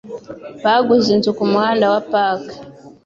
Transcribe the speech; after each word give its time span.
Baguze 0.63 1.07
inzu 1.15 1.31
kumuhanda 1.37 1.85
wa 1.93 2.01
Park. 2.11 2.43